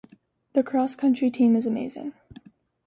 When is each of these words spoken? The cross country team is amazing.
The 0.53 0.63
cross 0.63 0.95
country 0.95 1.29
team 1.29 1.55
is 1.55 1.67
amazing. 1.67 2.13